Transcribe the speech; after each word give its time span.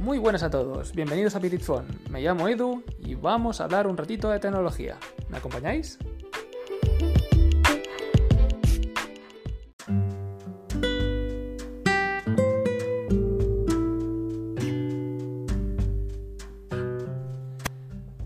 Muy 0.00 0.16
buenas 0.16 0.42
a 0.42 0.48
todos, 0.48 0.94
bienvenidos 0.94 1.36
a 1.36 1.40
Phone. 1.40 1.86
Me 2.08 2.22
llamo 2.22 2.48
Edu 2.48 2.82
y 3.00 3.16
vamos 3.16 3.60
a 3.60 3.64
hablar 3.64 3.86
un 3.86 3.98
ratito 3.98 4.30
de 4.30 4.40
tecnología. 4.40 4.96
¿Me 5.28 5.36
acompañáis? 5.36 5.98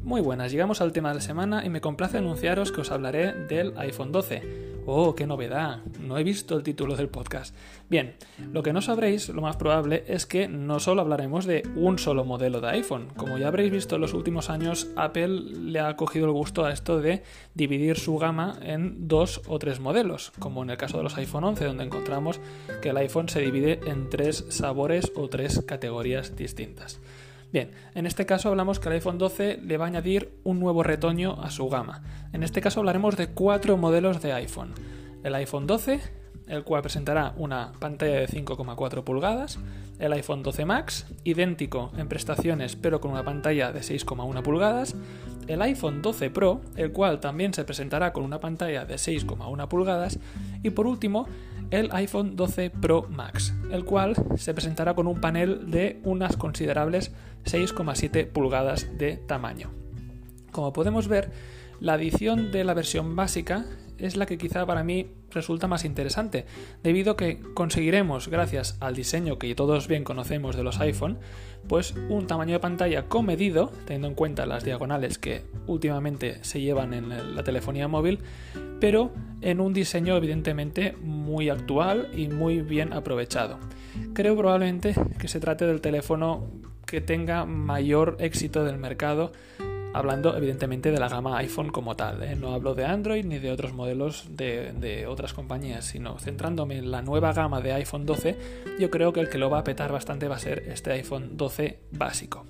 Muy 0.00 0.20
buenas, 0.20 0.52
llegamos 0.52 0.80
al 0.80 0.92
tema 0.92 1.08
de 1.08 1.16
la 1.16 1.20
semana 1.20 1.66
y 1.66 1.70
me 1.70 1.80
complace 1.80 2.18
anunciaros 2.18 2.70
que 2.70 2.82
os 2.82 2.92
hablaré 2.92 3.32
del 3.32 3.76
iPhone 3.78 4.12
12 4.12 4.73
Oh, 4.86 5.14
qué 5.14 5.26
novedad. 5.26 5.82
No 5.98 6.18
he 6.18 6.24
visto 6.24 6.54
el 6.54 6.62
título 6.62 6.94
del 6.94 7.08
podcast. 7.08 7.56
Bien, 7.88 8.16
lo 8.52 8.62
que 8.62 8.74
no 8.74 8.82
sabréis, 8.82 9.30
lo 9.30 9.40
más 9.40 9.56
probable, 9.56 10.04
es 10.08 10.26
que 10.26 10.46
no 10.46 10.78
solo 10.78 11.00
hablaremos 11.00 11.46
de 11.46 11.62
un 11.74 11.98
solo 11.98 12.26
modelo 12.26 12.60
de 12.60 12.68
iPhone. 12.68 13.08
Como 13.16 13.38
ya 13.38 13.48
habréis 13.48 13.72
visto 13.72 13.94
en 13.94 14.02
los 14.02 14.12
últimos 14.12 14.50
años, 14.50 14.88
Apple 14.96 15.28
le 15.28 15.80
ha 15.80 15.96
cogido 15.96 16.26
el 16.26 16.32
gusto 16.32 16.66
a 16.66 16.72
esto 16.72 17.00
de 17.00 17.22
dividir 17.54 17.98
su 17.98 18.18
gama 18.18 18.58
en 18.60 19.08
dos 19.08 19.40
o 19.46 19.58
tres 19.58 19.80
modelos, 19.80 20.32
como 20.38 20.62
en 20.62 20.68
el 20.68 20.76
caso 20.76 20.98
de 20.98 21.04
los 21.04 21.16
iPhone 21.16 21.44
11, 21.44 21.64
donde 21.64 21.84
encontramos 21.84 22.40
que 22.82 22.90
el 22.90 22.98
iPhone 22.98 23.30
se 23.30 23.40
divide 23.40 23.80
en 23.86 24.10
tres 24.10 24.44
sabores 24.50 25.12
o 25.16 25.28
tres 25.30 25.62
categorías 25.66 26.36
distintas. 26.36 27.00
Bien, 27.54 27.70
en 27.94 28.04
este 28.04 28.26
caso 28.26 28.48
hablamos 28.48 28.80
que 28.80 28.88
el 28.88 28.96
iPhone 28.96 29.16
12 29.16 29.60
le 29.62 29.76
va 29.76 29.84
a 29.84 29.86
añadir 29.86 30.40
un 30.42 30.58
nuevo 30.58 30.82
retoño 30.82 31.40
a 31.40 31.52
su 31.52 31.68
gama. 31.68 32.02
En 32.32 32.42
este 32.42 32.60
caso 32.60 32.80
hablaremos 32.80 33.16
de 33.16 33.28
cuatro 33.28 33.76
modelos 33.76 34.20
de 34.20 34.32
iPhone. 34.32 34.74
El 35.22 35.36
iPhone 35.36 35.68
12, 35.68 36.00
el 36.48 36.64
cual 36.64 36.82
presentará 36.82 37.32
una 37.36 37.70
pantalla 37.78 38.14
de 38.14 38.26
5,4 38.26 39.04
pulgadas, 39.04 39.60
el 40.00 40.12
iPhone 40.14 40.42
12 40.42 40.64
Max, 40.64 41.06
idéntico 41.22 41.92
en 41.96 42.08
prestaciones 42.08 42.74
pero 42.74 43.00
con 43.00 43.12
una 43.12 43.22
pantalla 43.22 43.70
de 43.70 43.82
6,1 43.82 44.42
pulgadas, 44.42 44.96
el 45.46 45.62
iPhone 45.62 46.02
12 46.02 46.30
Pro, 46.30 46.60
el 46.74 46.90
cual 46.90 47.20
también 47.20 47.54
se 47.54 47.62
presentará 47.62 48.12
con 48.12 48.24
una 48.24 48.40
pantalla 48.40 48.84
de 48.84 48.96
6,1 48.96 49.68
pulgadas, 49.68 50.18
y 50.64 50.70
por 50.70 50.88
último 50.88 51.28
el 51.70 51.90
iPhone 51.92 52.36
12 52.36 52.70
Pro 52.70 53.06
Max, 53.08 53.54
el 53.70 53.84
cual 53.84 54.14
se 54.36 54.54
presentará 54.54 54.94
con 54.94 55.06
un 55.06 55.20
panel 55.20 55.70
de 55.70 56.00
unas 56.04 56.36
considerables 56.36 57.12
6,7 57.44 58.26
pulgadas 58.28 58.88
de 58.98 59.16
tamaño. 59.16 59.70
Como 60.52 60.72
podemos 60.72 61.08
ver, 61.08 61.32
la 61.80 61.96
edición 61.96 62.52
de 62.52 62.64
la 62.64 62.74
versión 62.74 63.16
básica 63.16 63.66
es 63.98 64.16
la 64.16 64.26
que 64.26 64.38
quizá 64.38 64.66
para 64.66 64.84
mí 64.84 65.08
resulta 65.30 65.66
más 65.66 65.84
interesante, 65.84 66.46
debido 66.82 67.12
a 67.12 67.16
que 67.16 67.40
conseguiremos, 67.54 68.28
gracias 68.28 68.76
al 68.80 68.94
diseño 68.94 69.38
que 69.38 69.54
todos 69.54 69.88
bien 69.88 70.04
conocemos 70.04 70.56
de 70.56 70.62
los 70.62 70.80
iPhone, 70.80 71.18
pues 71.68 71.94
un 72.08 72.26
tamaño 72.26 72.54
de 72.54 72.60
pantalla 72.60 73.08
comedido, 73.08 73.72
teniendo 73.86 74.08
en 74.08 74.14
cuenta 74.14 74.46
las 74.46 74.64
diagonales 74.64 75.18
que 75.18 75.42
últimamente 75.66 76.42
se 76.44 76.60
llevan 76.60 76.94
en 76.94 77.34
la 77.34 77.42
telefonía 77.42 77.88
móvil, 77.88 78.20
pero 78.80 79.12
en 79.40 79.60
un 79.60 79.72
diseño 79.72 80.16
evidentemente 80.16 80.94
muy 81.02 81.48
actual 81.48 82.10
y 82.14 82.28
muy 82.28 82.60
bien 82.60 82.92
aprovechado. 82.92 83.58
Creo 84.12 84.36
probablemente 84.36 84.94
que 85.18 85.28
se 85.28 85.40
trate 85.40 85.66
del 85.66 85.80
teléfono 85.80 86.48
que 86.86 87.00
tenga 87.00 87.44
mayor 87.44 88.16
éxito 88.20 88.64
del 88.64 88.78
mercado 88.78 89.32
hablando 89.94 90.36
evidentemente 90.36 90.90
de 90.90 90.98
la 90.98 91.08
gama 91.08 91.38
iPhone 91.38 91.70
como 91.70 91.96
tal. 91.96 92.22
¿eh? 92.22 92.36
No 92.36 92.52
hablo 92.52 92.74
de 92.74 92.84
Android 92.84 93.24
ni 93.24 93.38
de 93.38 93.50
otros 93.50 93.72
modelos 93.72 94.26
de, 94.28 95.06
otras 95.08 95.32
compañías, 95.32 95.86
sino 95.86 96.18
centrándome 96.18 96.76
en 96.78 96.90
la 96.90 97.00
nueva 97.00 97.32
gama 97.32 97.60
de 97.60 97.72
iPhone 97.72 98.04
12, 98.04 98.36
yo 98.78 98.90
creo 98.90 99.12
que 99.12 99.20
el 99.20 99.30
que 99.30 99.38
lo 99.38 99.48
va 99.48 99.60
a 99.60 99.64
petar 99.64 99.92
bastante 99.92 100.28
va 100.28 100.36
a 100.36 100.40
ser 100.40 100.64
este 100.68 100.92
iPhone 100.92 101.36
12 101.36 101.78
básico. 101.92 102.44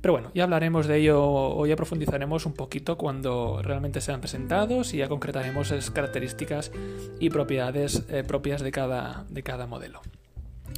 Pero 0.00 0.12
bueno, 0.12 0.30
ya 0.34 0.44
hablaremos 0.44 0.86
de 0.86 0.98
ello 0.98 1.22
o 1.22 1.66
ya 1.66 1.76
profundizaremos 1.76 2.44
un 2.44 2.52
poquito 2.52 2.98
cuando 2.98 3.62
realmente 3.62 4.00
sean 4.00 4.20
presentados 4.20 4.92
y 4.92 4.98
ya 4.98 5.08
concretaremos 5.08 5.72
características 5.92 6.72
y 7.20 7.30
propiedades 7.30 8.04
eh, 8.10 8.22
propias 8.22 8.62
de 8.62 8.70
cada, 8.70 9.24
de 9.30 9.42
cada 9.42 9.66
modelo. 9.66 10.00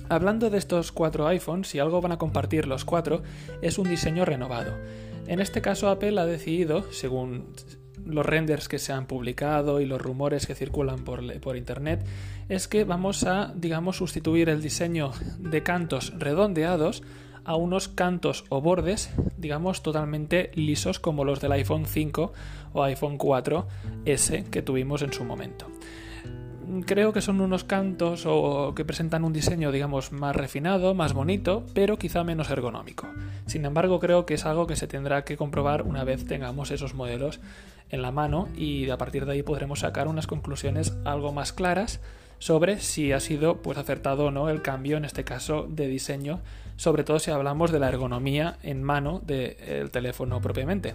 Hablando 0.08 0.50
de 0.50 0.58
estos 0.58 0.92
cuatro 0.92 1.26
iPhones, 1.26 1.68
si 1.68 1.78
algo 1.80 2.00
van 2.00 2.12
a 2.12 2.18
compartir 2.18 2.66
los 2.66 2.84
cuatro, 2.84 3.22
es 3.62 3.78
un 3.78 3.88
diseño 3.88 4.24
renovado. 4.24 4.72
En 5.26 5.40
este 5.40 5.60
caso 5.60 5.88
Apple 5.88 6.20
ha 6.20 6.26
decidido, 6.26 6.90
según 6.92 7.52
los 8.04 8.24
renders 8.24 8.68
que 8.68 8.78
se 8.78 8.92
han 8.92 9.06
publicado 9.06 9.80
y 9.80 9.86
los 9.86 10.00
rumores 10.00 10.46
que 10.46 10.54
circulan 10.54 11.04
por, 11.04 11.56
internet 11.56 12.04
es 12.48 12.68
que 12.68 12.84
vamos 12.84 13.24
a, 13.24 13.52
digamos, 13.56 13.96
sustituir 13.96 14.48
el 14.48 14.62
diseño 14.62 15.10
de 15.38 15.62
cantos 15.62 16.12
redondeados 16.16 17.02
a 17.44 17.56
unos 17.56 17.88
cantos 17.88 18.44
o 18.48 18.60
bordes, 18.60 19.10
digamos, 19.36 19.82
totalmente 19.82 20.50
lisos 20.54 21.00
como 21.00 21.24
los 21.24 21.40
del 21.40 21.52
iPhone 21.52 21.86
5 21.86 22.32
o 22.72 22.82
iPhone 22.84 23.18
4S 23.18 24.44
que 24.50 24.62
tuvimos 24.62 25.02
en 25.02 25.12
su 25.12 25.24
momento 25.24 25.66
creo 26.84 27.12
que 27.12 27.20
son 27.20 27.40
unos 27.40 27.64
cantos 27.64 28.24
o 28.26 28.74
que 28.74 28.84
presentan 28.84 29.24
un 29.24 29.32
diseño, 29.32 29.72
digamos, 29.72 30.12
más 30.12 30.34
refinado, 30.34 30.94
más 30.94 31.12
bonito, 31.12 31.64
pero 31.74 31.98
quizá 31.98 32.24
menos 32.24 32.50
ergonómico. 32.50 33.08
Sin 33.46 33.64
embargo, 33.64 34.00
creo 34.00 34.26
que 34.26 34.34
es 34.34 34.44
algo 34.46 34.66
que 34.66 34.76
se 34.76 34.86
tendrá 34.86 35.24
que 35.24 35.36
comprobar 35.36 35.82
una 35.82 36.04
vez 36.04 36.24
tengamos 36.24 36.70
esos 36.70 36.94
modelos 36.94 37.40
en 37.90 38.02
la 38.02 38.10
mano 38.10 38.48
y 38.56 38.90
a 38.90 38.98
partir 38.98 39.26
de 39.26 39.32
ahí 39.32 39.42
podremos 39.42 39.80
sacar 39.80 40.08
unas 40.08 40.26
conclusiones 40.26 40.96
algo 41.04 41.32
más 41.32 41.52
claras 41.52 42.00
sobre 42.38 42.80
si 42.80 43.12
ha 43.12 43.20
sido 43.20 43.62
pues 43.62 43.78
acertado 43.78 44.26
o 44.26 44.30
no 44.30 44.50
el 44.50 44.62
cambio 44.62 44.96
en 44.96 45.04
este 45.04 45.24
caso 45.24 45.66
de 45.68 45.86
diseño, 45.86 46.40
sobre 46.76 47.04
todo 47.04 47.18
si 47.18 47.30
hablamos 47.30 47.70
de 47.70 47.78
la 47.78 47.88
ergonomía 47.88 48.58
en 48.62 48.82
mano 48.82 49.20
del 49.24 49.90
teléfono 49.90 50.40
propiamente. 50.40 50.94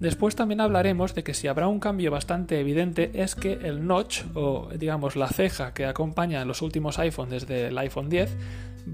Después 0.00 0.36
también 0.36 0.60
hablaremos 0.60 1.14
de 1.14 1.24
que 1.24 1.32
si 1.32 1.48
habrá 1.48 1.68
un 1.68 1.80
cambio 1.80 2.10
bastante 2.10 2.60
evidente 2.60 3.10
es 3.14 3.34
que 3.34 3.52
el 3.52 3.86
notch 3.86 4.24
o 4.34 4.68
digamos 4.76 5.16
la 5.16 5.28
ceja 5.28 5.72
que 5.72 5.86
acompaña 5.86 6.42
a 6.42 6.44
los 6.44 6.60
últimos 6.60 6.98
iPhone 6.98 7.30
desde 7.30 7.68
el 7.68 7.78
iPhone 7.78 8.10
10 8.10 8.36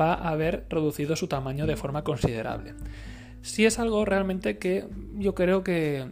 va 0.01 0.15
a 0.15 0.29
haber 0.31 0.65
reducido 0.69 1.17
su 1.17 1.27
tamaño 1.27 1.67
de 1.67 1.77
forma 1.77 2.05
considerable. 2.05 2.75
Si 3.43 3.67
es 3.67 3.81
algo 3.81 4.05
realmente 4.05 4.59
que 4.59 4.87
yo 5.15 5.35
creo 5.35 5.65
que 5.65 6.07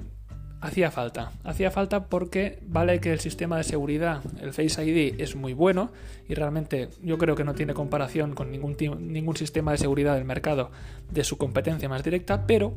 hacía 0.61 0.91
falta. 0.91 1.33
Hacía 1.45 1.71
falta 1.71 2.07
porque 2.07 2.59
vale 2.67 3.01
que 3.01 3.13
el 3.13 3.21
sistema 3.21 3.57
de 3.57 3.65
seguridad, 3.65 4.23
el 4.41 4.53
Face 4.53 4.85
ID, 4.85 5.21
es 5.21 5.37
muy 5.37 5.55
bueno 5.55 5.93
y 6.29 6.35
realmente 6.35 6.91
yo 7.03 7.17
creo 7.17 7.35
que 7.35 7.45
no 7.45 7.55
tiene 7.55 7.75
comparación 7.75 8.35
con 8.35 8.51
ningún, 8.51 8.77
ningún 9.01 9.37
sistema 9.37 9.73
de 9.73 9.79
seguridad 9.79 10.17
del 10.17 10.25
mercado 10.25 10.71
de 11.11 11.25
su 11.25 11.39
competencia 11.39 11.89
más 11.89 12.03
directa, 12.05 12.47
pero 12.47 12.75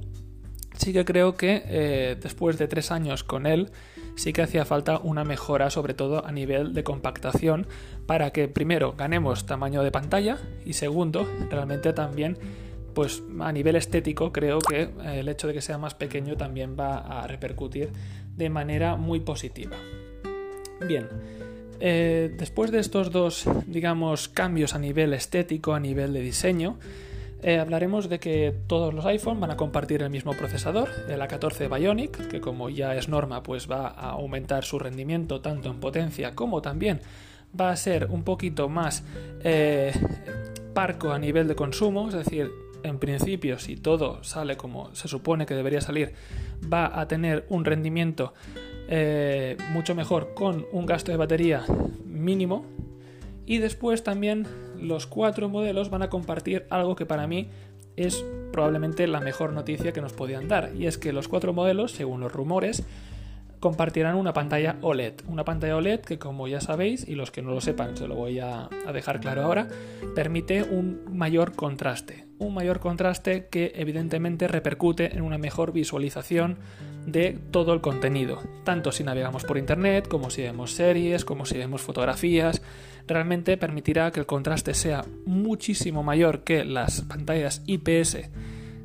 sí 0.78 0.94
que 0.94 1.06
creo 1.06 1.36
que 1.36 1.64
eh, 1.66 2.18
después 2.22 2.58
de 2.58 2.68
tres 2.68 2.92
años 2.92 3.24
con 3.24 3.46
él, 3.46 3.72
sí 4.16 4.34
que 4.34 4.42
hacía 4.42 4.66
falta 4.66 5.00
una 5.00 5.24
mejora, 5.24 5.70
sobre 5.70 5.94
todo 5.94 6.26
a 6.26 6.32
nivel 6.32 6.74
de 6.74 6.84
compactación, 6.84 7.68
para 8.06 8.32
que 8.32 8.48
primero 8.48 8.94
ganemos 8.94 9.46
tamaño 9.46 9.84
de 9.84 9.92
pantalla 9.92 10.38
y 10.66 10.74
segundo, 10.74 11.28
realmente 11.50 11.94
también, 11.94 12.38
pues 12.94 13.24
a 13.40 13.52
nivel 13.52 13.76
estético, 13.76 14.32
creo 14.32 14.60
que 14.60 14.82
eh, 14.82 15.20
el 15.20 15.30
hecho 15.30 15.48
de 15.48 15.54
que 15.54 15.62
sea 15.62 15.78
más 15.78 15.96
pequeño 15.96 16.38
también 16.38 16.76
va 16.80 16.98
a 16.98 17.28
repercutir 17.28 17.90
de 18.36 18.50
manera 18.50 18.96
muy 18.96 19.20
positiva. 19.20 19.78
Bien. 20.88 21.08
Eh, 21.80 22.34
después 22.38 22.72
de 22.72 22.80
estos 22.80 23.12
dos, 23.12 23.46
digamos, 23.68 24.30
cambios 24.30 24.74
a 24.74 24.80
nivel 24.80 25.14
estético, 25.14 25.74
a 25.74 25.80
nivel 25.80 26.14
de 26.14 26.22
diseño, 26.22 26.78
eh, 27.44 27.60
hablaremos 27.60 28.10
de 28.10 28.20
que 28.20 28.54
todos 28.68 28.94
los 28.94 29.06
iPhone 29.06 29.40
van 29.40 29.52
a 29.52 29.58
compartir 29.58 30.02
el 30.02 30.10
mismo 30.10 30.34
procesador, 30.34 30.90
el 31.10 31.20
A14 31.20 31.74
Bionic, 31.74 32.28
que 32.28 32.42
como 32.42 32.70
ya 32.70 32.96
es 32.96 33.10
norma, 33.10 33.44
pues 33.44 33.70
va 33.70 33.88
a 33.88 34.12
aumentar 34.12 34.64
su 34.64 34.80
rendimiento 34.80 35.42
tanto 35.42 35.70
en 35.70 35.80
potencia 35.80 36.36
como 36.36 36.62
también 36.62 37.02
va 37.60 37.70
a 37.70 37.76
ser 37.76 38.08
un 38.10 38.24
poquito 38.24 38.70
más 38.70 39.04
eh, 39.44 39.94
parco 40.74 41.12
a 41.12 41.20
nivel 41.20 41.48
de 41.48 41.56
consumo, 41.56 42.08
es 42.08 42.16
decir, 42.16 42.52
en 42.84 43.00
principio, 43.00 43.60
si 43.60 43.78
todo 43.78 44.24
sale 44.24 44.58
como 44.58 44.94
se 44.96 45.08
supone 45.08 45.46
que 45.46 45.54
debería 45.54 45.82
salir, 45.82 46.14
va 46.72 47.00
a 47.00 47.08
tener 47.08 47.46
un 47.50 47.64
rendimiento 47.64 48.34
eh, 48.90 49.58
mucho 49.72 49.96
mejor 49.96 50.34
con 50.34 50.66
un 50.72 50.86
gasto 50.86 51.12
de 51.12 51.18
batería 51.18 51.64
mínimo. 52.06 52.66
Y 53.46 53.58
después 53.58 54.04
también 54.04 54.48
los 54.80 55.08
cuatro 55.08 55.50
modelos 55.50 55.90
van 55.90 56.04
a 56.04 56.10
compartir 56.10 56.66
algo 56.70 56.96
que 56.96 57.06
para 57.06 57.28
mí 57.28 57.50
es 57.96 58.24
probablemente 58.52 59.08
la 59.08 59.20
mejor 59.20 59.54
noticia 59.54 59.94
que 59.94 60.02
nos 60.02 60.14
podían 60.14 60.48
dar, 60.48 60.72
y 60.76 60.88
es 60.88 60.98
que 60.98 61.14
los 61.14 61.28
cuatro 61.28 61.54
modelos, 61.54 61.92
según 61.92 62.22
los 62.22 62.32
rumores, 62.32 62.84
compartirán 63.64 64.16
una 64.16 64.34
pantalla 64.34 64.76
OLED. 64.82 65.22
Una 65.26 65.46
pantalla 65.46 65.78
OLED 65.78 66.02
que, 66.02 66.20
como 66.20 66.50
ya 66.50 66.60
sabéis, 66.60 67.08
y 67.08 67.16
los 67.16 67.32
que 67.32 67.42
no 67.42 67.52
lo 67.52 67.62
sepan, 67.62 67.96
se 67.96 68.10
lo 68.10 68.16
voy 68.16 68.40
a, 68.40 68.68
dejar 68.92 69.22
claro 69.22 69.44
ahora, 69.44 69.70
permite 70.16 70.64
un 70.64 71.02
mayor 71.10 71.56
contraste. 71.56 72.28
Un 72.40 72.54
mayor 72.54 72.82
contraste 72.82 73.48
que 73.48 73.72
evidentemente 73.76 74.50
repercute 74.50 75.16
en 75.16 75.22
una 75.22 75.38
mejor 75.38 75.72
visualización 75.72 76.58
de 77.06 77.38
todo 77.52 77.74
el 77.74 77.82
contenido, 77.82 78.42
tanto 78.64 78.92
si 78.92 79.04
navegamos 79.04 79.44
por 79.44 79.58
internet, 79.58 80.08
como 80.08 80.30
si 80.30 80.42
vemos 80.42 80.72
series, 80.72 81.26
como 81.26 81.46
si 81.46 81.58
vemos 81.58 81.82
fotografías. 81.82 82.62
Realmente 83.08 83.58
permitirá 83.58 84.12
que 84.12 84.20
el 84.20 84.26
contraste 84.26 84.74
sea 84.74 85.06
muchísimo 85.26 86.04
mayor 86.04 86.44
que 86.44 86.64
las 86.64 87.02
pantallas 87.02 87.62
IPS 87.66 88.30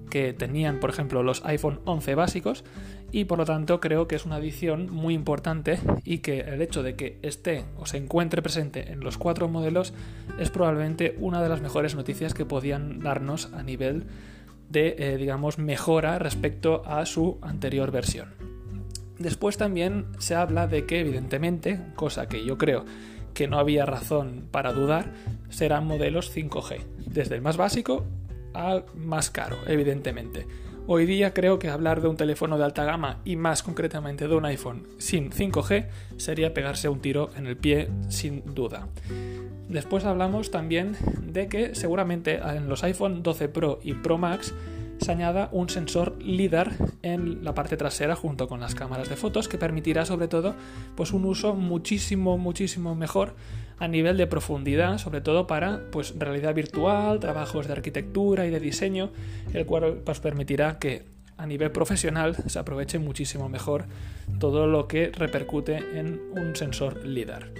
que 0.09 0.33
tenían, 0.33 0.81
por 0.81 0.91
ejemplo, 0.91 1.23
los 1.23 1.45
iPhone 1.45 1.81
11 1.85 2.15
básicos 2.15 2.65
y 3.11 3.25
por 3.25 3.39
lo 3.39 3.45
tanto 3.45 3.81
creo 3.81 4.07
que 4.07 4.17
es 4.17 4.27
una 4.27 4.37
adición 4.37 4.91
muy 4.91 5.15
importante 5.15 5.79
y 6.05 6.19
que 6.19 6.41
el 6.41 6.61
hecho 6.61 6.83
de 6.83 6.95
que 6.95 7.19
esté 7.23 7.65
o 7.79 7.87
se 7.87 7.97
encuentre 7.97 8.43
presente 8.43 8.93
en 8.93 9.01
los 9.01 9.17
cuatro 9.17 9.49
modelos 9.49 9.95
es 10.39 10.51
probablemente 10.51 11.17
una 11.19 11.43
de 11.43 11.49
las 11.49 11.61
mejores 11.61 11.95
noticias 11.95 12.35
que 12.35 12.45
podían 12.45 13.01
darnos 13.01 13.53
a 13.55 13.63
nivel 13.63 14.05
de, 14.69 14.97
eh, 14.99 15.17
digamos, 15.17 15.59
mejora 15.59 16.19
respecto 16.19 16.83
a 16.87 17.07
su 17.07 17.39
anterior 17.43 17.91
versión. 17.91 18.35
Después 19.19 19.57
también 19.57 20.07
se 20.19 20.35
habla 20.35 20.67
de 20.67 20.87
que, 20.87 21.01
evidentemente, 21.01 21.81
cosa 21.97 22.29
que 22.29 22.45
yo 22.45 22.57
creo 22.57 22.85
que 23.35 23.49
no 23.49 23.59
había 23.59 23.87
razón 23.87 24.49
para 24.51 24.73
dudar, 24.73 25.13
serán 25.49 25.87
modelos 25.87 26.31
5G, 26.35 26.85
desde 27.07 27.35
el 27.35 27.43
más 27.43 27.57
básico 27.57 28.05
al 28.55 28.85
más 28.97 29.31
caro, 29.31 29.57
evidentemente. 29.67 30.47
Hoy 30.91 31.05
día 31.05 31.35
creo 31.35 31.59
que 31.59 31.69
hablar 31.69 32.01
de 32.01 32.09
un 32.09 32.17
teléfono 32.17 32.57
de 32.57 32.65
alta 32.65 32.83
gama 32.83 33.19
y 33.23 33.37
más 33.37 33.63
concretamente 33.63 34.27
de 34.27 34.35
un 34.35 34.47
iPhone 34.47 34.87
sin 34.97 35.31
5G 35.31 35.87
sería 36.17 36.55
pegarse 36.55 36.89
un 36.89 37.01
tiro 37.03 37.29
en 37.37 37.47
el 37.47 37.59
pie 37.59 37.91
sin 38.09 38.55
duda. 38.55 38.89
Después 39.69 40.07
hablamos 40.07 40.51
también 40.51 40.97
de 41.21 41.47
que 41.49 41.75
seguramente 41.75 42.37
en 42.37 42.71
los 42.71 42.85
iPhone 42.85 43.23
12 43.23 43.51
Pro 43.51 43.81
y 43.83 43.93
Pro 43.93 44.17
Max 44.17 44.55
se 44.99 45.13
añada 45.13 45.51
un 45.53 45.69
sensor 45.69 46.17
LIDAR 46.23 46.73
en 47.03 47.45
la 47.45 47.53
parte 47.53 47.77
trasera 47.77 48.17
junto 48.17 48.49
con 48.49 48.61
las 48.61 48.75
cámaras 48.75 49.11
de 49.11 49.17
fotos 49.17 49.47
que 49.47 49.59
permitirá 49.59 50.07
sobre 50.07 50.27
todo 50.27 50.55
pues 50.97 51.13
un 51.13 51.27
uso 51.27 51.55
muchísimo 51.55 52.39
muchísimo 52.39 52.95
mejor 52.95 53.35
a 53.79 53.89
nivel 53.89 54.17
de 54.17 54.27
profundidad 54.27 54.99
sobre 54.99 55.21
todo 55.21 55.47
para 55.47 55.91
pues 55.91 56.15
realidad 56.19 56.55
virtual 56.55 57.21
trabajos 57.21 57.67
de 57.67 57.73
arquitectura 57.73 58.47
y 58.47 58.51
de 58.51 58.61
diseño 58.61 59.11
el 59.55 59.67
cual 59.67 60.01
pues 60.05 60.21
permitirá 60.21 60.79
que 60.79 61.05
a 61.39 61.47
nivel 61.47 61.71
profesional 61.71 62.37
se 62.47 62.59
aproveche 62.59 62.99
muchísimo 62.99 63.49
mejor 63.49 63.87
todo 64.39 64.67
lo 64.67 64.89
que 64.89 65.11
repercute 65.15 65.77
en 65.99 66.21
un 66.33 66.55
sensor 66.57 67.07
LIDAR. 67.07 67.53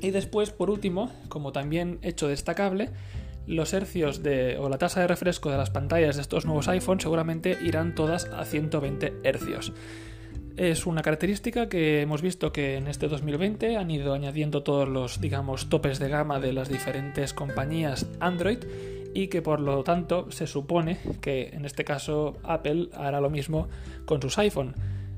Y 0.00 0.10
después, 0.10 0.50
por 0.50 0.70
último, 0.70 1.12
como 1.28 1.52
también 1.52 1.98
hecho 2.02 2.28
destacable, 2.28 2.90
los 3.46 3.74
hercios 3.74 4.22
de, 4.22 4.56
o 4.58 4.68
la 4.68 4.78
tasa 4.78 5.00
de 5.00 5.06
refresco 5.06 5.50
de 5.50 5.58
las 5.58 5.70
pantallas 5.70 6.16
de 6.16 6.22
estos 6.22 6.46
nuevos 6.46 6.68
iPhones 6.68 7.02
seguramente 7.02 7.58
irán 7.62 7.94
todas 7.94 8.24
a 8.26 8.44
120 8.44 9.12
hercios. 9.22 9.72
Es 10.56 10.86
una 10.86 11.02
característica 11.02 11.68
que 11.68 12.00
hemos 12.00 12.22
visto 12.22 12.52
que 12.52 12.76
en 12.76 12.86
este 12.86 13.08
2020 13.08 13.76
han 13.76 13.90
ido 13.90 14.14
añadiendo 14.14 14.62
todos 14.62 14.88
los, 14.88 15.20
digamos, 15.20 15.68
topes 15.68 15.98
de 15.98 16.08
gama 16.08 16.38
de 16.38 16.52
las 16.52 16.68
diferentes 16.68 17.34
compañías 17.34 18.06
Android 18.20 18.58
y 19.14 19.26
que 19.26 19.42
por 19.42 19.58
lo 19.58 19.82
tanto 19.82 20.30
se 20.30 20.46
supone 20.46 20.98
que 21.20 21.48
en 21.48 21.64
este 21.64 21.84
caso 21.84 22.36
Apple 22.44 22.90
hará 22.94 23.20
lo 23.20 23.30
mismo 23.30 23.68
con 24.04 24.22
sus 24.22 24.38
iPhone. 24.38 24.76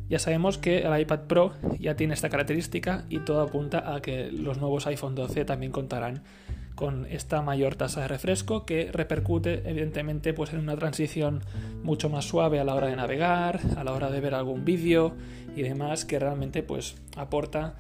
Ya 0.09 0.19
sabemos 0.19 0.57
que 0.57 0.79
el 0.79 1.01
iPad 1.01 1.21
Pro 1.27 1.53
ya 1.79 1.97
tiene 1.97 2.15
esta 2.15 2.31
característica 2.31 3.05
y 3.11 3.19
todo 3.19 3.43
apunta 3.43 3.95
a 3.95 4.01
que 4.01 4.31
los 4.31 4.57
nuevos 4.57 4.87
iPhone 4.87 5.15
12 5.15 5.45
también 5.45 5.71
contarán 5.71 6.23
con 6.77 7.07
esta 7.07 7.43
mayor 7.43 7.75
tasa 7.75 8.03
de 8.03 8.09
refresco 8.09 8.65
que 8.65 8.93
repercute 8.93 9.69
evidentemente 9.69 10.33
pues 10.33 10.53
en 10.53 10.61
una 10.61 10.77
transición 10.77 11.43
mucho 11.83 12.09
más 12.09 12.27
suave 12.27 12.61
a 12.61 12.65
la 12.65 12.75
hora 12.75 12.87
de 12.87 12.97
navegar, 12.97 13.61
a 13.77 13.83
la 13.83 13.93
hora 13.93 14.11
de 14.11 14.21
ver 14.21 14.35
algún 14.35 14.65
vídeo 14.65 15.15
y 15.57 15.63
demás 15.63 16.05
que 16.05 16.19
realmente 16.19 16.63
pues 16.63 16.97
aporta 17.17 17.77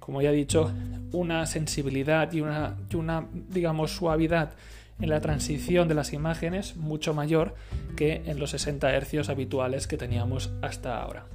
como 0.00 0.20
ya 0.20 0.30
he 0.30 0.34
dicho 0.34 0.72
una 1.12 1.46
sensibilidad 1.46 2.30
y 2.32 2.40
una, 2.40 2.76
y 2.90 2.96
una 2.96 3.28
digamos 3.32 3.92
suavidad 3.92 4.50
en 5.00 5.08
la 5.10 5.20
transición 5.20 5.88
de 5.88 5.94
las 5.94 6.12
imágenes 6.12 6.76
mucho 6.76 7.14
mayor 7.14 7.54
que 7.96 8.22
en 8.26 8.38
los 8.38 8.50
60 8.50 9.00
Hz 9.00 9.28
habituales 9.28 9.86
que 9.86 9.96
teníamos 9.96 10.50
hasta 10.60 11.00
ahora. 11.00 11.26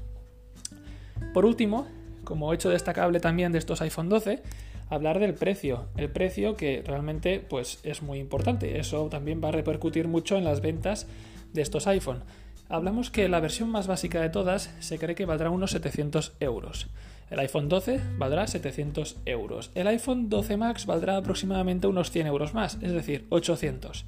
Por 1.34 1.46
último, 1.46 1.88
como 2.24 2.54
hecho 2.54 2.70
destacable 2.70 3.20
también 3.20 3.52
de 3.52 3.60
estos 3.60 3.82
iPhone 3.82 4.10
12, 4.10 4.42
hablar 4.90 5.20
del 5.20 5.34
precio. 5.34 5.88
El 5.98 6.10
precio 6.10 6.56
que 6.56 6.84
realmente 6.86 7.40
pues, 7.40 7.80
es 7.84 8.02
muy 8.02 8.20
importante. 8.20 8.80
Eso 8.80 9.08
también 9.10 9.42
va 9.44 9.50
a 9.50 9.54
repercutir 9.54 10.08
mucho 10.08 10.38
en 10.38 10.44
las 10.44 10.62
ventas 10.62 11.08
de 11.54 11.62
estos 11.62 11.88
iPhone. 11.88 12.24
Hablamos 12.68 13.12
que 13.12 13.30
la 13.30 13.40
versión 13.40 13.70
más 13.70 13.88
básica 13.88 14.22
de 14.22 14.30
todas 14.30 14.74
se 14.80 14.98
cree 14.98 15.16
que 15.16 15.26
valdrá 15.26 15.50
unos 15.50 15.72
700 15.72 16.34
euros. 16.40 16.88
El 17.30 17.40
iPhone 17.40 17.70
12 17.70 18.00
valdrá 18.18 18.48
700 18.48 19.18
euros. 19.26 19.72
El 19.76 19.88
iPhone 19.88 20.30
12 20.30 20.58
Max 20.58 20.86
valdrá 20.86 21.18
aproximadamente 21.18 21.88
unos 21.88 22.12
100 22.12 22.28
euros 22.28 22.54
más, 22.54 22.78
es 22.82 22.92
decir, 22.92 23.26
800. 23.30 24.06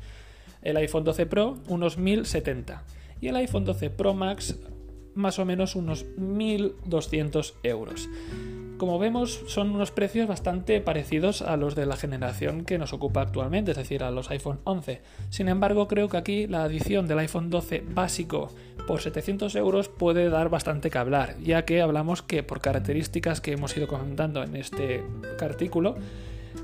El 0.61 0.77
iPhone 0.77 1.03
12 1.03 1.25
Pro 1.25 1.57
unos 1.67 1.97
1070. 1.97 2.83
Y 3.21 3.27
el 3.27 3.35
iPhone 3.37 3.65
12 3.65 3.89
Pro 3.89 4.13
Max 4.13 4.59
más 5.15 5.39
o 5.39 5.45
menos 5.45 5.75
unos 5.75 6.05
1.200 6.17 7.53
euros. 7.63 8.07
Como 8.77 8.99
vemos, 8.99 9.41
son 9.47 9.71
unos 9.71 9.89
precios 9.89 10.27
bastante 10.27 10.79
parecidos 10.81 11.41
a 11.41 11.57
los 11.57 11.73
de 11.73 11.87
la 11.87 11.97
generación 11.97 12.63
que 12.63 12.77
nos 12.77 12.93
ocupa 12.93 13.21
actualmente, 13.21 13.71
es 13.71 13.77
decir, 13.77 14.03
a 14.03 14.11
los 14.11 14.29
iPhone 14.29 14.59
11. 14.65 15.01
Sin 15.29 15.49
embargo, 15.49 15.87
creo 15.87 16.09
que 16.09 16.17
aquí 16.17 16.45
la 16.45 16.63
adición 16.63 17.07
del 17.07 17.17
iPhone 17.17 17.49
12 17.49 17.83
básico 17.89 18.51
por 18.85 19.01
700 19.01 19.55
euros 19.55 19.89
puede 19.89 20.29
dar 20.29 20.49
bastante 20.49 20.91
que 20.91 20.97
hablar, 20.99 21.37
ya 21.39 21.65
que 21.65 21.81
hablamos 21.81 22.21
que 22.21 22.43
por 22.43 22.61
características 22.61 23.41
que 23.41 23.53
hemos 23.53 23.75
ido 23.75 23.87
comentando 23.87 24.43
en 24.43 24.55
este 24.55 25.03
artículo, 25.41 25.95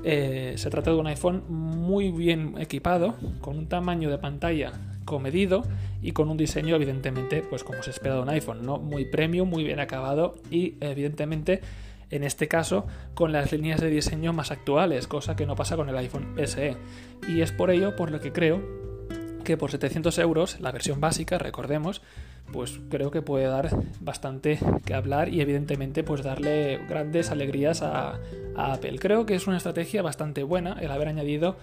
eh, 0.04 0.54
se 0.56 0.70
trata 0.70 0.92
de 0.92 0.96
un 0.96 1.08
iPhone 1.08 1.42
muy 1.48 2.12
bien 2.12 2.54
equipado, 2.60 3.16
con 3.40 3.58
un 3.58 3.66
tamaño 3.66 4.08
de 4.08 4.18
pantalla 4.18 4.72
comedido 5.04 5.64
y 6.00 6.12
con 6.12 6.30
un 6.30 6.36
diseño 6.36 6.76
evidentemente, 6.76 7.42
pues 7.42 7.64
como 7.64 7.82
se 7.82 7.90
espera 7.90 8.14
de 8.14 8.22
un 8.22 8.28
iPhone, 8.28 8.64
¿no? 8.64 8.78
Muy 8.78 9.04
premium, 9.04 9.48
muy 9.48 9.64
bien 9.64 9.80
acabado 9.80 10.36
y 10.50 10.76
evidentemente 10.80 11.60
en 12.14 12.22
este 12.22 12.46
caso 12.46 12.86
con 13.14 13.32
las 13.32 13.50
líneas 13.50 13.80
de 13.80 13.90
diseño 13.90 14.32
más 14.32 14.52
actuales, 14.52 15.08
cosa 15.08 15.34
que 15.34 15.46
no 15.46 15.56
pasa 15.56 15.76
con 15.76 15.88
el 15.88 15.96
iPhone 15.96 16.34
SE. 16.44 16.76
Y 17.28 17.40
es 17.40 17.50
por 17.50 17.70
ello 17.70 17.96
por 17.96 18.12
lo 18.12 18.20
que 18.20 18.32
creo 18.32 18.62
que 19.42 19.56
por 19.56 19.70
700 19.70 20.16
euros, 20.18 20.60
la 20.60 20.70
versión 20.70 21.00
básica, 21.00 21.38
recordemos, 21.38 22.02
pues 22.52 22.80
creo 22.88 23.10
que 23.10 23.20
puede 23.20 23.46
dar 23.46 23.70
bastante 24.00 24.58
que 24.84 24.94
hablar 24.94 25.28
y 25.28 25.40
evidentemente 25.40 26.04
pues 26.04 26.22
darle 26.22 26.78
grandes 26.88 27.30
alegrías 27.30 27.82
a, 27.82 28.20
a 28.56 28.72
Apple. 28.72 28.98
Creo 29.00 29.26
que 29.26 29.34
es 29.34 29.46
una 29.46 29.56
estrategia 29.56 30.00
bastante 30.00 30.44
buena 30.44 30.76
el 30.80 30.92
haber 30.92 31.08
añadido 31.08 31.56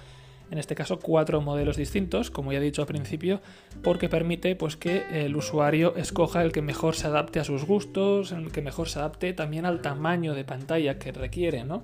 en 0.51 0.57
este 0.57 0.75
caso 0.75 1.00
cuatro 1.00 1.41
modelos 1.41 1.77
distintos, 1.77 2.29
como 2.29 2.51
ya 2.51 2.60
he 2.60 2.62
dicho 2.62 2.81
al 2.81 2.88
principio, 2.88 3.41
porque 3.81 4.10
permite 4.10 4.55
pues, 4.55 4.75
que 4.75 5.05
el 5.12 5.36
usuario 5.36 5.96
escoja 5.96 6.43
el 6.43 6.51
que 6.51 6.62
mejor 6.62 6.96
se 6.96 7.08
adapte 7.08 7.39
a 7.39 7.43
sus 7.43 7.65
gustos, 7.65 8.34
el 8.34 8.51
que 8.51 8.62
mejor 8.62 8.89
se 8.89 9.00
adapte 9.00 9.34
también 9.34 9.65
al 9.65 9.81
tamaño 9.81 10.34
de 10.34 10.43
pantalla 10.43 11.00
que 11.00 11.12
requiere, 11.13 11.63
¿no? 11.63 11.84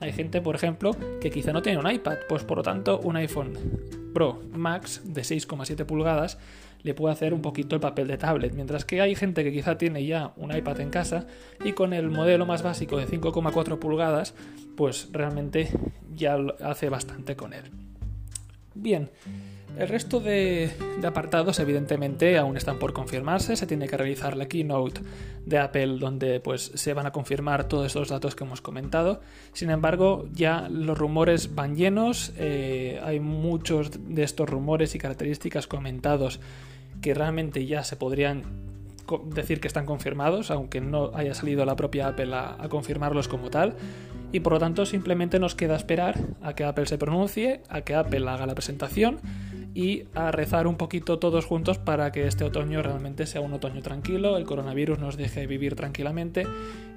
Hay 0.00 0.12
gente, 0.12 0.40
por 0.40 0.54
ejemplo, 0.54 0.96
que 1.20 1.30
quizá 1.30 1.52
no 1.52 1.62
tiene 1.62 1.78
un 1.78 1.90
iPad, 1.90 2.18
pues 2.28 2.42
por 2.44 2.58
lo 2.58 2.62
tanto 2.62 2.98
un 2.98 3.16
iPhone 3.16 3.56
Pro 4.12 4.42
Max 4.52 5.00
de 5.04 5.22
6,7 5.22 5.86
pulgadas 5.86 6.38
le 6.82 6.94
puede 6.94 7.12
hacer 7.12 7.32
un 7.32 7.40
poquito 7.40 7.76
el 7.76 7.80
papel 7.80 8.08
de 8.08 8.18
tablet, 8.18 8.52
mientras 8.54 8.84
que 8.84 9.00
hay 9.00 9.14
gente 9.14 9.44
que 9.44 9.52
quizá 9.52 9.78
tiene 9.78 10.04
ya 10.04 10.32
un 10.36 10.54
iPad 10.54 10.80
en 10.80 10.90
casa 10.90 11.26
y 11.64 11.72
con 11.72 11.92
el 11.92 12.10
modelo 12.10 12.44
más 12.44 12.62
básico 12.62 12.96
de 12.96 13.06
5,4 13.06 13.78
pulgadas, 13.78 14.34
pues 14.76 15.08
realmente 15.12 15.68
ya 16.14 16.36
hace 16.62 16.88
bastante 16.88 17.36
con 17.36 17.52
él. 17.52 17.70
Bien, 18.74 19.10
el 19.78 19.88
resto 19.88 20.20
de, 20.20 20.70
apartados 21.02 21.58
evidentemente 21.58 22.36
aún 22.36 22.56
están 22.58 22.78
por 22.78 22.92
confirmarse, 22.92 23.56
se 23.56 23.66
tiene 23.66 23.88
que 23.88 23.96
realizar 23.96 24.36
la 24.36 24.46
keynote 24.46 25.00
de 25.46 25.58
Apple 25.58 25.98
donde 25.98 26.40
pues 26.40 26.72
se 26.74 26.92
van 26.92 27.06
a 27.06 27.12
confirmar 27.12 27.68
todos 27.68 27.86
estos 27.86 28.08
datos 28.08 28.34
que 28.34 28.44
hemos 28.44 28.60
comentado. 28.60 29.20
Sin 29.54 29.70
embargo, 29.70 30.28
ya 30.32 30.68
los 30.68 30.98
rumores 30.98 31.54
van 31.54 31.74
llenos, 31.74 32.32
eh, 32.36 33.00
hay 33.02 33.18
muchos 33.18 33.90
de 33.92 34.22
estos 34.22 34.48
rumores 34.48 34.94
y 34.94 34.98
características 34.98 35.66
comentados 35.66 36.40
que 37.00 37.14
realmente 37.14 37.64
ya 37.64 37.82
se 37.82 37.96
podrían 37.96 38.42
decir 39.34 39.60
que 39.60 39.68
están 39.68 39.86
confirmados, 39.86 40.50
aunque 40.50 40.80
no 40.80 41.10
haya 41.14 41.34
salido 41.34 41.64
la 41.64 41.76
propia 41.76 42.08
Apple 42.08 42.34
a 42.34 42.68
confirmarlos 42.68 43.26
como 43.26 43.50
tal 43.50 43.74
y 44.32 44.40
por 44.40 44.54
lo 44.54 44.58
tanto 44.58 44.86
simplemente 44.86 45.38
nos 45.38 45.54
queda 45.54 45.76
esperar 45.76 46.18
a 46.40 46.54
que 46.54 46.64
Apple 46.64 46.86
se 46.86 46.98
pronuncie, 46.98 47.62
a 47.68 47.82
que 47.82 47.94
Apple 47.94 48.28
haga 48.28 48.46
la 48.46 48.54
presentación 48.54 49.20
y 49.74 50.04
a 50.14 50.30
rezar 50.30 50.66
un 50.66 50.76
poquito 50.76 51.18
todos 51.18 51.46
juntos 51.46 51.78
para 51.78 52.12
que 52.12 52.26
este 52.26 52.44
otoño 52.44 52.82
realmente 52.82 53.26
sea 53.26 53.40
un 53.40 53.52
otoño 53.52 53.82
tranquilo, 53.82 54.36
el 54.36 54.44
coronavirus 54.44 54.98
nos 54.98 55.16
deje 55.16 55.46
vivir 55.46 55.76
tranquilamente 55.76 56.46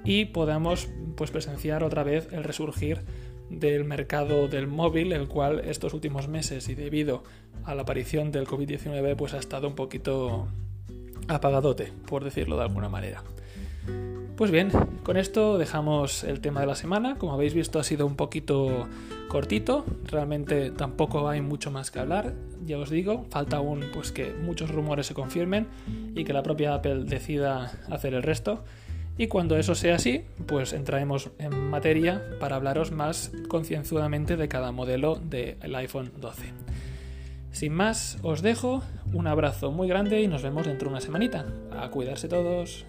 y 0.04 0.26
podamos 0.26 0.88
pues 1.16 1.30
presenciar 1.30 1.84
otra 1.84 2.02
vez 2.02 2.28
el 2.32 2.44
resurgir 2.44 3.02
del 3.50 3.84
mercado 3.84 4.48
del 4.48 4.66
móvil, 4.66 5.12
el 5.12 5.28
cual 5.28 5.60
estos 5.60 5.94
últimos 5.94 6.28
meses 6.28 6.68
y 6.68 6.74
debido 6.74 7.22
a 7.64 7.74
la 7.74 7.82
aparición 7.82 8.32
del 8.32 8.46
COVID-19 8.46 9.16
pues 9.16 9.34
ha 9.34 9.38
estado 9.38 9.68
un 9.68 9.74
poquito 9.74 10.48
apagadote, 11.28 11.92
por 12.06 12.24
decirlo 12.24 12.56
de 12.56 12.62
alguna 12.62 12.88
manera. 12.88 13.22
Pues 14.36 14.50
bien, 14.50 14.68
con 15.02 15.16
esto 15.16 15.56
dejamos 15.56 16.22
el 16.22 16.42
tema 16.42 16.60
de 16.60 16.66
la 16.66 16.74
semana. 16.74 17.16
Como 17.16 17.32
habéis 17.32 17.54
visto 17.54 17.78
ha 17.78 17.84
sido 17.84 18.04
un 18.04 18.16
poquito 18.16 18.86
cortito, 19.28 19.86
realmente 20.04 20.70
tampoco 20.72 21.26
hay 21.30 21.40
mucho 21.40 21.70
más 21.70 21.90
que 21.90 22.00
hablar. 22.00 22.34
Ya 22.66 22.76
os 22.76 22.90
digo, 22.90 23.24
falta 23.30 23.56
aún 23.56 23.86
pues 23.94 24.12
que 24.12 24.34
muchos 24.34 24.70
rumores 24.70 25.06
se 25.06 25.14
confirmen 25.14 25.68
y 26.14 26.24
que 26.24 26.34
la 26.34 26.42
propia 26.42 26.74
Apple 26.74 27.04
decida 27.04 27.72
hacer 27.90 28.12
el 28.12 28.22
resto. 28.22 28.62
Y 29.16 29.28
cuando 29.28 29.56
eso 29.56 29.74
sea 29.74 29.94
así, 29.94 30.24
pues 30.44 30.74
entraremos 30.74 31.30
en 31.38 31.70
materia 31.70 32.22
para 32.38 32.56
hablaros 32.56 32.92
más 32.92 33.32
concienzudamente 33.48 34.36
de 34.36 34.48
cada 34.48 34.70
modelo 34.70 35.16
del 35.16 35.74
iPhone 35.76 36.12
12. 36.18 36.52
Sin 37.52 37.72
más, 37.72 38.18
os 38.22 38.42
dejo 38.42 38.82
un 39.14 39.28
abrazo 39.28 39.72
muy 39.72 39.88
grande 39.88 40.20
y 40.20 40.28
nos 40.28 40.42
vemos 40.42 40.66
dentro 40.66 40.90
de 40.90 40.92
una 40.92 41.00
semanita. 41.00 41.46
A 41.74 41.88
cuidarse 41.88 42.28
todos. 42.28 42.84